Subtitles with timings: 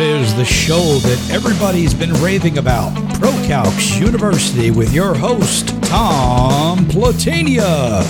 [0.00, 6.78] it is, the show that everybody's been raving about ProCalcs University with your host, Tom
[6.86, 8.02] Platania.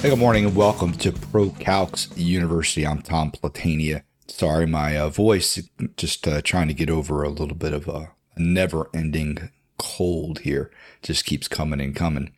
[0.00, 2.86] Hey, good morning and welcome to ProCalcs University.
[2.86, 4.04] I'm Tom Platania.
[4.28, 5.60] Sorry, my uh, voice,
[5.96, 10.70] just uh, trying to get over a little bit of a never ending cold here.
[11.02, 12.32] Just keeps coming and coming.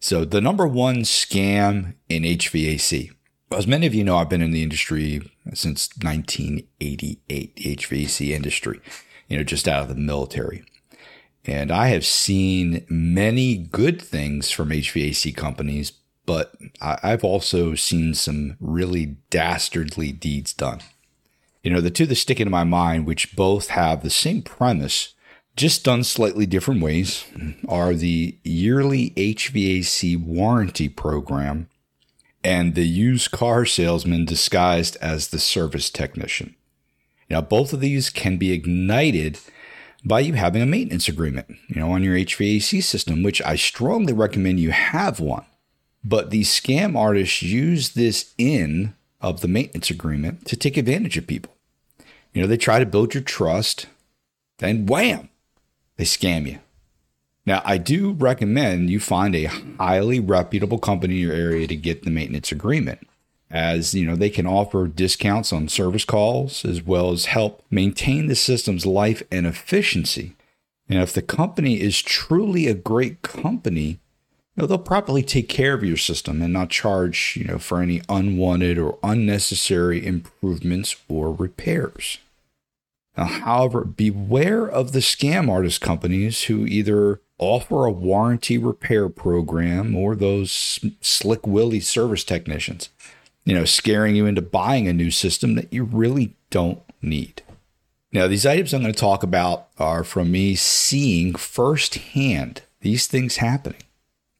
[0.00, 3.12] So, the number one scam in HVAC
[3.50, 8.80] as many of you know, I've been in the industry since 1988, the HVAC industry,
[9.28, 10.64] you know, just out of the military.
[11.44, 15.92] And I have seen many good things from HVAC companies,
[16.26, 20.80] but I've also seen some really dastardly deeds done.
[21.62, 25.14] You know, the two that stick in my mind, which both have the same premise,
[25.54, 27.24] just done slightly different ways,
[27.68, 31.68] are the yearly HVAC warranty program
[32.44, 36.54] and the used car salesman disguised as the service technician.
[37.30, 39.38] Now, both of these can be ignited
[40.04, 44.12] by you having a maintenance agreement, you know, on your HVAC system, which I strongly
[44.12, 45.46] recommend you have one.
[46.04, 51.26] But these scam artists use this in of the maintenance agreement to take advantage of
[51.26, 51.56] people.
[52.34, 53.86] You know, they try to build your trust,
[54.58, 55.30] then wham,
[55.96, 56.58] they scam you.
[57.46, 62.02] Now, I do recommend you find a highly reputable company in your area to get
[62.02, 63.06] the maintenance agreement,
[63.50, 68.26] as you know they can offer discounts on service calls as well as help maintain
[68.26, 70.34] the system's life and efficiency.
[70.88, 74.00] And if the company is truly a great company,
[74.56, 77.80] you know, they'll properly take care of your system and not charge, you know, for
[77.80, 82.18] any unwanted or unnecessary improvements or repairs.
[83.16, 89.94] Now, however, beware of the scam artist companies who either offer a warranty repair program
[89.94, 92.88] or those slick willy service technicians,
[93.44, 97.42] you know, scaring you into buying a new system that you really don't need.
[98.12, 103.38] Now, these items I'm going to talk about are from me seeing firsthand these things
[103.38, 103.82] happening.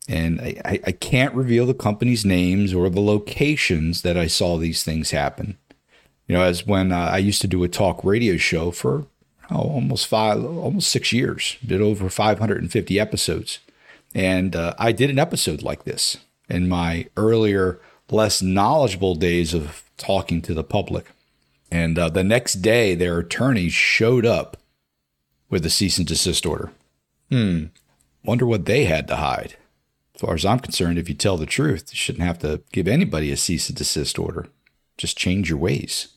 [0.09, 4.85] And I, I can't reveal the company's names or the locations that I saw these
[4.85, 5.59] things happen.
[6.29, 9.07] You know, as when uh, I used to do a talk radio show for
[9.51, 11.57] oh, almost five, almost six years.
[11.65, 13.59] Did over 550 episodes,
[14.15, 16.19] and uh, I did an episode like this
[16.49, 21.07] in my earlier, less knowledgeable days of talking to the public.
[21.71, 24.57] And uh, the next day, their attorney showed up
[25.51, 26.71] with a cease and desist order.
[27.31, 27.67] Hmm.
[28.25, 29.57] Wonder what they had to hide.
[30.15, 32.87] As far as I'm concerned, if you tell the truth, you shouldn't have to give
[32.87, 34.47] anybody a cease and desist order.
[34.97, 36.09] Just change your ways.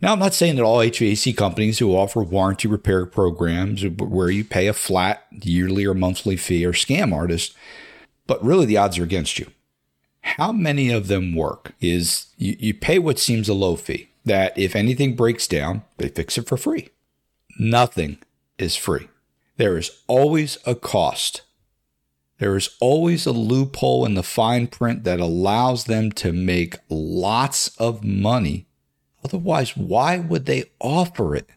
[0.00, 4.44] Now, I'm not saying that all HVAC companies who offer warranty repair programs where you
[4.44, 7.54] pay a flat yearly or monthly fee are scam artists,
[8.28, 9.50] but really the odds are against you.
[10.20, 14.56] How many of them work is you, you pay what seems a low fee, that
[14.56, 16.90] if anything breaks down, they fix it for free.
[17.58, 18.18] Nothing
[18.56, 19.08] is free.
[19.56, 21.42] There is always a cost.
[22.38, 27.68] There is always a loophole in the fine print that allows them to make lots
[27.78, 28.67] of money
[29.28, 31.50] Otherwise, why would they offer it?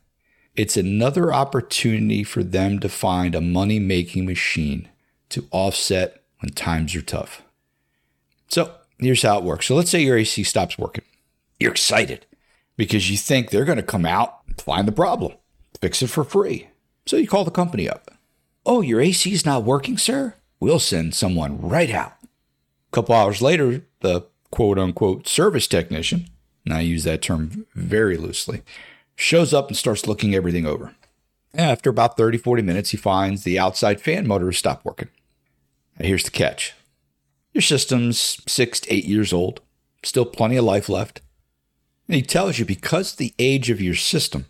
[0.58, 4.90] It's another opportunity for them to find a money making machine
[5.30, 7.42] to offset when times are tough.
[8.50, 9.68] So here's how it works.
[9.68, 11.06] So let's say your AC stops working.
[11.62, 12.26] You're excited
[12.76, 15.34] because you think they're going to come out find the problem,
[15.80, 16.68] fix it for free.
[17.06, 18.12] So you call the company up.
[18.66, 20.36] Oh, your AC is not working, sir?
[20.60, 22.14] We'll send someone right out.
[22.22, 26.28] A couple hours later, the quote unquote service technician
[26.66, 28.62] and I use that term very loosely,
[29.16, 30.96] shows up and starts looking everything over.
[31.54, 35.10] After about 30, 40 minutes, he finds the outside fan motor has stopped working.
[36.00, 36.74] Now here's the catch
[37.54, 39.60] your system's six to eight years old,
[40.04, 41.22] still plenty of life left.
[42.08, 44.46] And he tells you because the age of your system,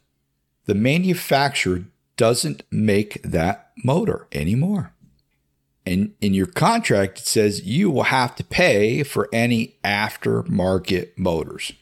[0.66, 1.86] the manufacturer
[2.16, 4.94] doesn't make that motor anymore.
[5.84, 11.74] And in your contract, it says you will have to pay for any aftermarket motors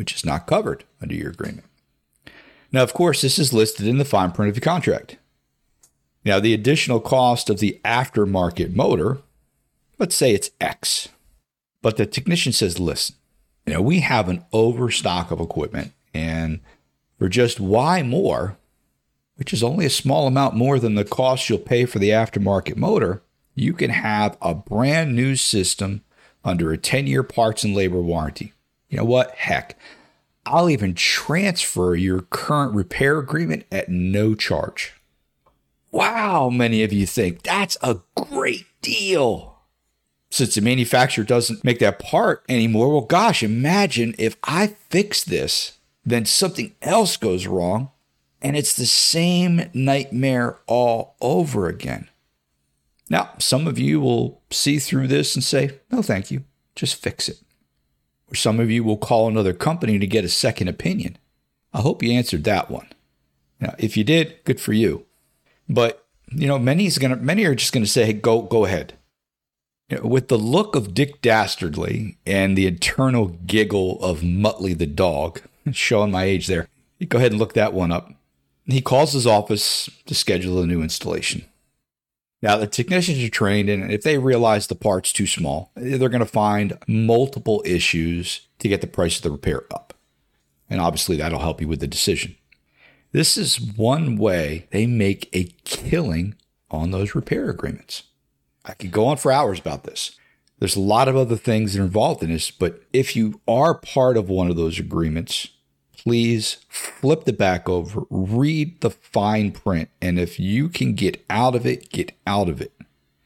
[0.00, 1.66] which is not covered under your agreement.
[2.72, 5.18] Now, of course, this is listed in the fine print of your contract.
[6.24, 9.18] Now, the additional cost of the aftermarket motor,
[9.98, 11.10] let's say it's X,
[11.82, 13.16] but the technician says, listen,
[13.66, 16.60] you know, we have an overstock of equipment, and
[17.18, 18.56] for just Y more,
[19.36, 22.76] which is only a small amount more than the cost you'll pay for the aftermarket
[22.76, 23.20] motor,
[23.54, 26.00] you can have a brand new system
[26.42, 28.54] under a 10 year parts and labor warranty.
[28.90, 29.34] You know what?
[29.36, 29.78] Heck,
[30.44, 34.92] I'll even transfer your current repair agreement at no charge.
[35.92, 39.60] Wow, many of you think that's a great deal.
[40.30, 45.78] Since the manufacturer doesn't make that part anymore, well, gosh, imagine if I fix this
[46.04, 47.90] Then something else goes wrong,
[48.40, 52.08] and it's the same nightmare all over again.
[53.08, 56.44] Now, some of you will see through this and say, no, thank you,
[56.74, 57.38] just fix it.
[58.30, 61.18] Or some of you will call another company to get a second opinion.
[61.72, 62.88] I hope you answered that one.
[63.60, 65.06] Now, if you did, good for you.
[65.68, 68.94] But you know, many is gonna many are just gonna say, hey, go go ahead.
[69.88, 74.86] You know, with the look of Dick Dastardly and the eternal giggle of Muttley the
[74.86, 75.40] dog,
[75.72, 76.68] showing my age there,
[77.08, 78.12] go ahead and look that one up.
[78.66, 81.44] He calls his office to schedule a new installation.
[82.42, 86.20] Now, the technicians are trained, and if they realize the part's too small, they're going
[86.20, 89.92] to find multiple issues to get the price of the repair up.
[90.68, 92.36] And obviously, that'll help you with the decision.
[93.12, 96.36] This is one way they make a killing
[96.70, 98.04] on those repair agreements.
[98.64, 100.12] I could go on for hours about this.
[100.60, 103.74] There's a lot of other things that are involved in this, but if you are
[103.74, 105.48] part of one of those agreements,
[106.02, 111.54] please flip the back over, read the fine print, and if you can get out
[111.54, 112.72] of it, get out of it.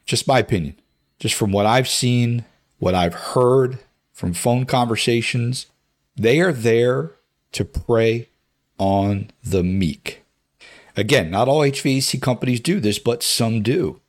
[0.05, 0.75] Just my opinion.
[1.17, 2.43] Just from what I've seen,
[2.77, 3.79] what I've heard
[4.11, 5.67] from phone conversations,
[6.17, 7.11] they are there
[7.53, 8.27] to prey
[8.77, 10.23] on the meek.
[10.97, 14.01] Again, not all HVAC companies do this, but some do.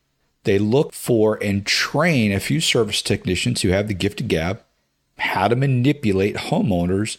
[0.42, 4.62] They look for and train a few service technicians who have the gift of gab
[5.18, 7.18] how to manipulate homeowners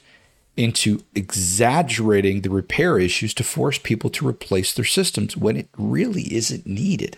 [0.58, 6.34] into exaggerating the repair issues to force people to replace their systems when it really
[6.34, 7.18] isn't needed.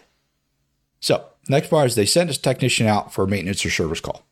[0.99, 4.23] So, next part is they send a technician out for a maintenance or service call.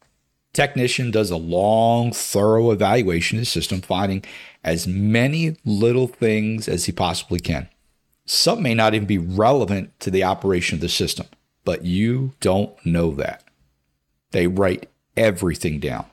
[0.54, 4.24] Technician does a long, thorough evaluation of the system, finding
[4.64, 7.70] as many little things as he possibly can.
[8.26, 11.28] Some may not even be relevant to the operation of the system
[11.68, 13.44] but you don't know that.
[14.32, 14.88] They write
[15.18, 16.06] everything down.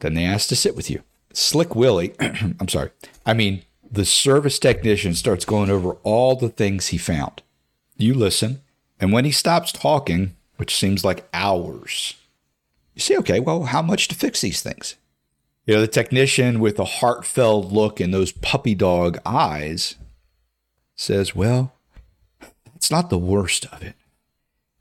[0.00, 1.04] Then they ask to sit with you.
[1.32, 2.90] Slick Willie, I'm sorry,
[3.24, 7.42] I mean, the service technician starts going over all the things he found.
[7.96, 8.62] You listen,
[9.00, 12.14] and when he stops talking, which seems like hours,
[12.94, 14.96] you say, okay, well, how much to fix these things?
[15.66, 19.96] You know, the technician with a heartfelt look and those puppy dog eyes
[20.96, 21.72] says, well,
[22.74, 23.94] it's not the worst of it.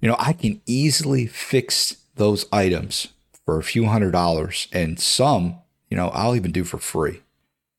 [0.02, 3.10] You know, I can easily fix those items
[3.46, 7.22] for a few hundred dollars, and some, you know, I'll even do for free.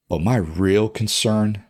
[0.08, 1.64] But my real concern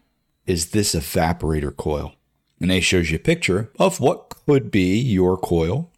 [0.47, 2.15] is this evaporator coil.
[2.61, 5.91] And he shows you a picture of what could be your coil,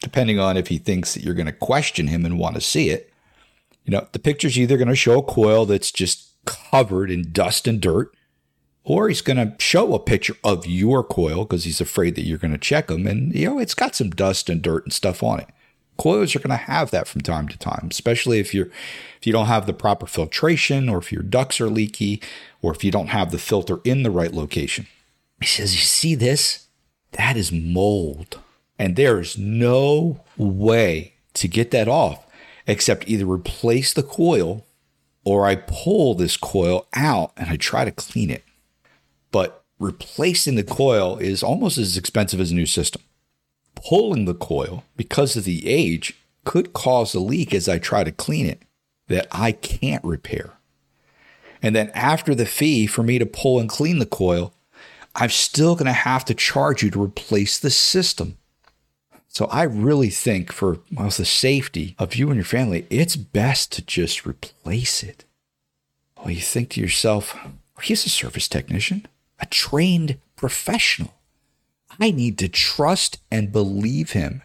[0.00, 2.90] depending on if he thinks that you're going to question him and want to see
[2.90, 3.12] it.
[3.84, 7.66] You know, the picture's either going to show a coil that's just covered in dust
[7.66, 8.14] and dirt,
[8.84, 12.38] or he's going to show a picture of your coil because he's afraid that you're
[12.38, 13.06] going to check him.
[13.06, 15.48] and you know it's got some dust and dirt and stuff on it
[16.04, 18.68] coils are going to have that from time to time especially if you're
[19.24, 22.20] if you don't have the proper filtration or if your ducts are leaky
[22.60, 24.86] or if you don't have the filter in the right location.
[25.40, 26.66] He says you see this?
[27.12, 28.38] That is mold.
[28.78, 32.26] And there is no way to get that off
[32.66, 34.66] except either replace the coil
[35.24, 38.44] or I pull this coil out and I try to clean it.
[39.30, 43.00] But replacing the coil is almost as expensive as a new system.
[43.74, 48.12] Pulling the coil, because of the age, could cause a leak as I try to
[48.12, 48.62] clean it
[49.08, 50.54] that I can't repair.
[51.62, 54.52] And then after the fee for me to pull and clean the coil,
[55.14, 58.36] I'm still going to have to charge you to replace the system.
[59.28, 63.72] So I really think for well, the safety of you and your family, it's best
[63.72, 65.24] to just replace it.
[66.18, 67.36] Well, you think to yourself,
[67.82, 69.06] he's a service technician
[69.40, 71.14] a trained professional.
[72.00, 74.42] I need to trust and believe him.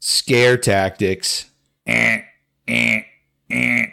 [0.00, 1.50] Scare tactics.
[1.86, 2.22] Eh,
[2.68, 3.02] eh,
[3.50, 3.86] eh.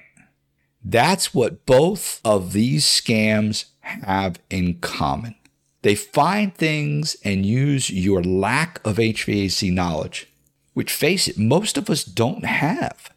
[0.83, 5.35] That's what both of these scams have in common.
[5.83, 10.27] They find things and use your lack of HVAC knowledge,
[10.73, 13.11] which, face it, most of us don't have.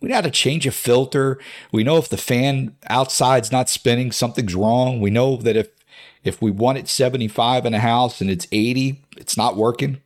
[0.00, 1.38] We know how to change a filter.
[1.72, 5.00] We know if the fan outside's not spinning, something's wrong.
[5.00, 5.68] We know that if
[6.26, 10.00] if we want it 75 in a house and it's 80, it's not working.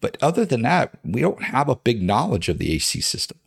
[0.00, 3.38] But other than that, we don't have a big knowledge of the AC system.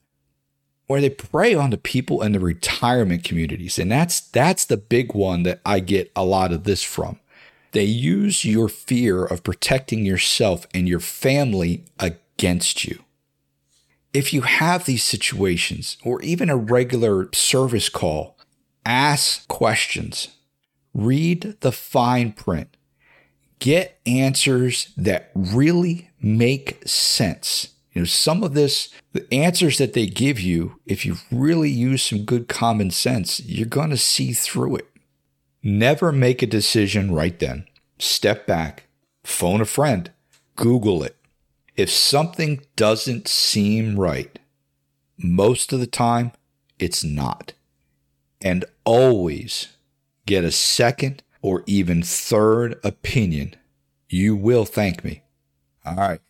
[0.88, 3.80] Where they prey on the people in the retirement communities.
[3.80, 7.20] And that's that's the big one that I get a lot of this from.
[7.72, 13.06] They use your fear of protecting yourself and your family against you.
[14.14, 18.38] If you have these situations or even a regular service call,
[18.86, 20.36] ask questions
[20.94, 22.76] read the fine print,
[23.60, 27.70] get answers that really make sense.
[27.94, 32.04] You know, some of this, the answers that they give you, if you really use
[32.04, 34.88] some good common sense, you're going to see through it.
[35.62, 37.66] Never make a decision right then.
[38.00, 38.86] Step back,
[39.24, 40.12] phone a friend,
[40.56, 41.18] Google it.
[41.76, 44.40] If something doesn't seem right,
[45.18, 46.32] most of the time
[46.80, 47.54] it's not.
[48.42, 49.68] And always
[50.32, 53.56] get a second or even third opinion.
[54.08, 55.24] You will thank me.
[55.86, 56.22] All right.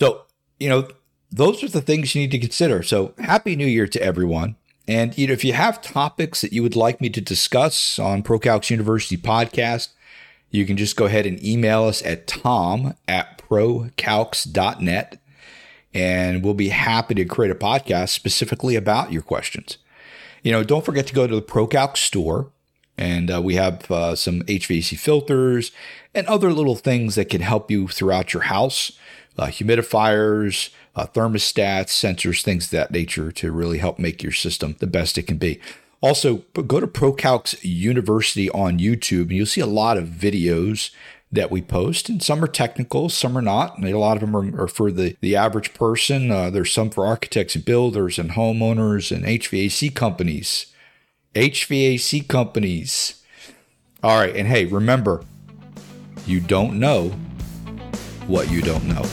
[0.00, 0.22] So,
[0.58, 0.88] you know,
[1.30, 2.82] those are the things you need to consider.
[2.82, 4.56] So, happy new year to everyone.
[4.88, 8.22] And you know, if you have topics that you would like me to discuss on
[8.22, 9.88] ProCalcs University podcast,
[10.50, 15.20] you can just go ahead and email us at tom at procalcs.net
[15.92, 19.78] and we'll be happy to create a podcast specifically about your questions.
[20.42, 22.52] You know, don't forget to go to the ProCalcs store
[22.98, 25.72] and uh, we have uh, some HVAC filters
[26.14, 28.92] and other little things that can help you throughout your house
[29.38, 34.76] uh, humidifiers, uh, thermostats, sensors, things of that nature to really help make your system
[34.78, 35.60] the best it can be.
[36.00, 36.36] Also,
[36.66, 40.90] go to ProCalcs University on YouTube, and you'll see a lot of videos
[41.32, 43.76] that we post, and some are technical, some are not.
[43.76, 46.30] And a lot of them are, are for the, the average person.
[46.30, 50.66] Uh, there's some for architects and builders and homeowners and HVAC companies.
[51.36, 53.22] HVAC companies.
[54.02, 55.22] All right, and hey, remember,
[56.24, 57.10] you don't know
[58.26, 59.04] what you don't know.